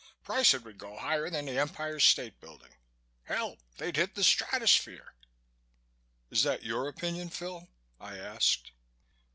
Prices 0.23 0.59
would 0.63 0.79
go 0.79 0.97
higher 0.97 1.29
than 1.29 1.45
the 1.45 1.59
Empire 1.59 1.99
State 1.99 2.39
Building. 2.39 2.73
Hell! 3.25 3.57
They'd 3.77 3.97
hit 3.97 4.15
the 4.15 4.23
stratosphere." 4.23 5.13
"Is 6.31 6.41
that 6.41 6.63
your 6.63 6.87
opinion, 6.87 7.29
Phil?" 7.29 7.67
I 7.99 8.17
asked. 8.17 8.71